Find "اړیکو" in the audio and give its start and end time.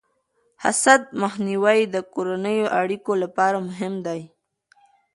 2.81-3.11